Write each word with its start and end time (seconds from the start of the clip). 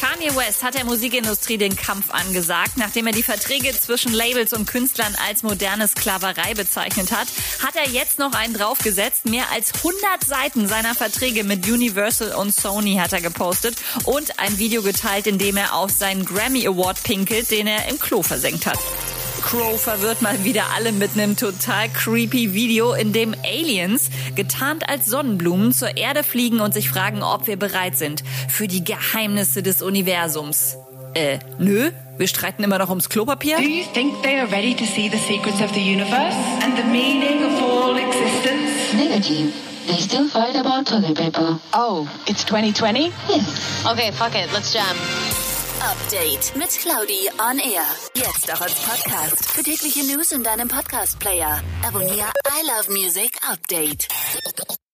Kanye 0.00 0.34
West 0.36 0.62
hat 0.62 0.74
der 0.74 0.84
Musikindustrie 0.84 1.58
den 1.58 1.74
Kampf 1.74 2.10
angesagt. 2.10 2.76
Nachdem 2.76 3.06
er 3.06 3.12
die 3.12 3.22
Verträge 3.22 3.72
zwischen 3.72 4.12
Labels 4.12 4.52
und 4.52 4.66
Künstlern 4.66 5.14
als 5.28 5.42
moderne 5.42 5.88
Sklaverei 5.88 6.54
bezeichnet 6.54 7.10
hat, 7.10 7.28
hat 7.64 7.74
er 7.74 7.88
jetzt 7.88 8.18
noch 8.18 8.32
einen 8.32 8.54
draufgesetzt. 8.54 9.26
Mehr 9.26 9.50
als 9.50 9.72
100 9.74 10.24
Seiten 10.24 10.68
seiner 10.68 10.94
Verträge 10.94 11.42
mit 11.42 11.66
Universal 11.68 12.34
und 12.34 12.54
Sony 12.54 12.96
hat 12.96 13.12
er 13.12 13.20
gepostet 13.20 13.76
und 14.04 14.38
ein 14.38 14.58
Video 14.58 14.82
geteilt, 14.82 15.26
in 15.26 15.38
dem 15.38 15.56
er 15.56 15.74
auf 15.74 15.90
seinen 15.90 16.24
Grammy 16.24 16.66
Award 16.66 17.02
pinkelt, 17.02 17.50
den 17.50 17.66
er 17.66 17.88
im 17.88 17.98
Klo 17.98 18.22
versenkt 18.22 18.66
hat. 18.66 18.78
Crow 19.42 19.80
verwirrt 19.80 20.22
mal 20.22 20.44
wieder 20.44 20.64
alle 20.76 20.92
mit 20.92 21.12
einem 21.14 21.36
total 21.36 21.88
creepy 21.88 22.54
Video, 22.54 22.92
in 22.92 23.12
dem 23.12 23.34
Aliens 23.44 24.10
getarnt 24.34 24.88
als 24.88 25.06
Sonnenblumen 25.06 25.72
zur 25.72 25.96
Erde 25.96 26.22
fliegen 26.22 26.60
und 26.60 26.74
sich 26.74 26.88
fragen, 26.90 27.22
ob 27.22 27.46
wir 27.46 27.56
bereit 27.56 27.96
sind 27.96 28.22
für 28.48 28.68
die 28.68 28.84
Geheimnisse 28.84 29.62
des 29.62 29.82
Universums. 29.82 30.76
Äh, 31.14 31.38
nö, 31.58 31.90
wir 32.18 32.28
streiten 32.28 32.62
immer 32.62 32.78
noch 32.78 32.90
ums 32.90 33.08
Klopapier. 33.08 33.56
Do 33.56 33.62
you 33.62 33.84
think 33.94 34.22
they 34.22 34.38
are 34.38 34.50
ready 34.50 34.74
to 34.74 34.84
see 34.84 35.08
the 35.08 35.18
secrets 35.18 35.60
of 35.60 35.72
the 35.72 35.80
universe 35.80 36.36
and 36.62 36.76
the 36.76 36.84
meaning 36.84 37.44
of 37.44 37.62
all 37.62 37.96
existence? 37.96 38.94
Negative. 38.94 39.52
They 39.86 40.00
still 40.00 40.28
fight 40.28 40.54
about 40.54 40.84
toilet 40.84 41.16
paper. 41.16 41.58
Oh, 41.72 42.06
it's 42.26 42.44
2020? 42.44 43.10
Yes. 43.28 43.86
Okay, 43.86 44.10
fuck 44.12 44.34
it, 44.34 44.52
let's 44.52 44.72
jam. 44.72 44.94
Update 45.80 46.56
mit 46.56 46.70
Claudi 46.70 47.30
on 47.38 47.58
Air. 47.58 47.84
Jetzt 48.14 48.52
auch 48.52 48.60
als 48.60 48.74
Podcast. 48.74 49.48
Für 49.50 49.62
tägliche 49.62 50.04
News 50.04 50.32
in 50.32 50.42
deinem 50.42 50.66
Podcast-Player. 50.68 51.62
Abonniere 51.86 52.32
I 52.46 52.66
Love 52.66 52.90
Music 52.90 53.30
Update. 53.48 54.08